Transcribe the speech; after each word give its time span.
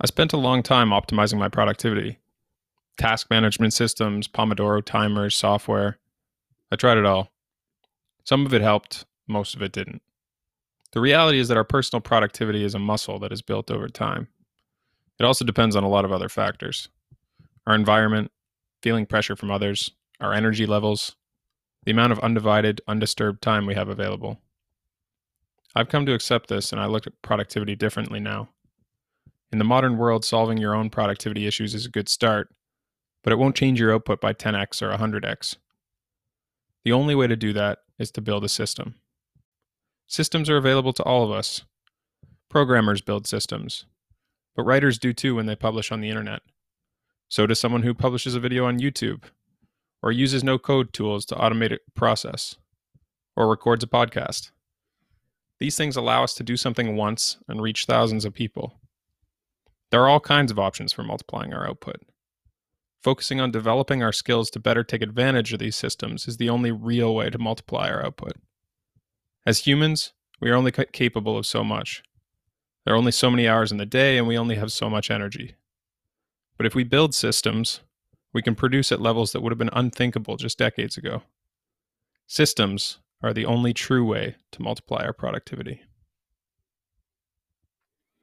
I 0.00 0.06
spent 0.06 0.32
a 0.32 0.38
long 0.38 0.62
time 0.62 0.90
optimizing 0.90 1.38
my 1.38 1.48
productivity. 1.48 2.18
Task 2.98 3.28
management 3.30 3.72
systems, 3.72 4.28
Pomodoro 4.28 4.84
timers, 4.84 5.34
software. 5.34 5.98
I 6.70 6.76
tried 6.76 6.98
it 6.98 7.06
all. 7.06 7.30
Some 8.24 8.44
of 8.44 8.52
it 8.52 8.62
helped, 8.62 9.06
most 9.26 9.54
of 9.54 9.62
it 9.62 9.72
didn't. 9.72 10.02
The 10.92 11.00
reality 11.00 11.38
is 11.38 11.48
that 11.48 11.56
our 11.56 11.64
personal 11.64 12.00
productivity 12.00 12.64
is 12.64 12.74
a 12.74 12.78
muscle 12.78 13.18
that 13.20 13.32
is 13.32 13.42
built 13.42 13.70
over 13.70 13.88
time. 13.88 14.28
It 15.18 15.24
also 15.24 15.44
depends 15.44 15.76
on 15.76 15.84
a 15.84 15.88
lot 15.88 16.04
of 16.04 16.12
other 16.12 16.28
factors 16.28 16.88
our 17.66 17.74
environment, 17.74 18.30
feeling 18.80 19.06
pressure 19.06 19.34
from 19.34 19.50
others, 19.50 19.90
our 20.20 20.32
energy 20.32 20.66
levels, 20.66 21.16
the 21.84 21.90
amount 21.90 22.12
of 22.12 22.20
undivided, 22.20 22.80
undisturbed 22.86 23.42
time 23.42 23.66
we 23.66 23.74
have 23.74 23.88
available. 23.88 24.40
I've 25.74 25.88
come 25.88 26.06
to 26.06 26.14
accept 26.14 26.48
this 26.48 26.70
and 26.70 26.80
I 26.80 26.86
look 26.86 27.06
at 27.06 27.20
productivity 27.22 27.74
differently 27.74 28.20
now. 28.20 28.50
In 29.56 29.58
the 29.58 29.64
modern 29.64 29.96
world, 29.96 30.22
solving 30.22 30.58
your 30.58 30.74
own 30.74 30.90
productivity 30.90 31.46
issues 31.46 31.74
is 31.74 31.86
a 31.86 31.90
good 31.90 32.10
start, 32.10 32.54
but 33.24 33.32
it 33.32 33.38
won't 33.38 33.56
change 33.56 33.80
your 33.80 33.90
output 33.90 34.20
by 34.20 34.34
10x 34.34 34.82
or 34.82 34.94
100x. 34.94 35.56
The 36.84 36.92
only 36.92 37.14
way 37.14 37.26
to 37.26 37.36
do 37.36 37.54
that 37.54 37.78
is 37.98 38.10
to 38.10 38.20
build 38.20 38.44
a 38.44 38.50
system. 38.50 38.96
Systems 40.06 40.50
are 40.50 40.58
available 40.58 40.92
to 40.92 41.02
all 41.04 41.24
of 41.24 41.30
us. 41.30 41.62
Programmers 42.50 43.00
build 43.00 43.26
systems, 43.26 43.86
but 44.54 44.64
writers 44.64 44.98
do 44.98 45.14
too 45.14 45.34
when 45.34 45.46
they 45.46 45.56
publish 45.56 45.90
on 45.90 46.02
the 46.02 46.10
internet. 46.10 46.42
So 47.30 47.46
does 47.46 47.58
someone 47.58 47.82
who 47.82 47.94
publishes 47.94 48.34
a 48.34 48.40
video 48.40 48.66
on 48.66 48.78
YouTube, 48.78 49.22
or 50.02 50.12
uses 50.12 50.44
no 50.44 50.58
code 50.58 50.92
tools 50.92 51.24
to 51.24 51.34
automate 51.34 51.72
a 51.72 51.78
process, 51.94 52.56
or 53.34 53.48
records 53.48 53.82
a 53.82 53.86
podcast. 53.86 54.50
These 55.60 55.78
things 55.78 55.96
allow 55.96 56.24
us 56.24 56.34
to 56.34 56.42
do 56.42 56.58
something 56.58 56.94
once 56.94 57.38
and 57.48 57.62
reach 57.62 57.86
thousands 57.86 58.26
of 58.26 58.34
people. 58.34 58.78
There 59.90 60.02
are 60.02 60.08
all 60.08 60.20
kinds 60.20 60.50
of 60.50 60.58
options 60.58 60.92
for 60.92 61.02
multiplying 61.02 61.54
our 61.54 61.66
output. 61.66 61.96
Focusing 63.02 63.40
on 63.40 63.52
developing 63.52 64.02
our 64.02 64.12
skills 64.12 64.50
to 64.50 64.58
better 64.58 64.82
take 64.82 65.02
advantage 65.02 65.52
of 65.52 65.60
these 65.60 65.76
systems 65.76 66.26
is 66.26 66.38
the 66.38 66.50
only 66.50 66.72
real 66.72 67.14
way 67.14 67.30
to 67.30 67.38
multiply 67.38 67.88
our 67.88 68.04
output. 68.04 68.32
As 69.46 69.60
humans, 69.66 70.12
we 70.40 70.50
are 70.50 70.56
only 70.56 70.72
capable 70.72 71.38
of 71.38 71.46
so 71.46 71.62
much. 71.62 72.02
There 72.84 72.94
are 72.94 72.98
only 72.98 73.12
so 73.12 73.30
many 73.30 73.46
hours 73.46 73.70
in 73.70 73.78
the 73.78 73.86
day, 73.86 74.18
and 74.18 74.26
we 74.26 74.36
only 74.36 74.56
have 74.56 74.72
so 74.72 74.90
much 74.90 75.10
energy. 75.10 75.54
But 76.56 76.66
if 76.66 76.74
we 76.74 76.84
build 76.84 77.14
systems, 77.14 77.80
we 78.32 78.42
can 78.42 78.54
produce 78.54 78.90
at 78.90 79.00
levels 79.00 79.32
that 79.32 79.40
would 79.40 79.52
have 79.52 79.58
been 79.58 79.70
unthinkable 79.72 80.36
just 80.36 80.58
decades 80.58 80.96
ago. 80.96 81.22
Systems 82.26 82.98
are 83.22 83.32
the 83.32 83.46
only 83.46 83.72
true 83.72 84.04
way 84.04 84.36
to 84.52 84.62
multiply 84.62 85.04
our 85.04 85.12
productivity. 85.12 85.82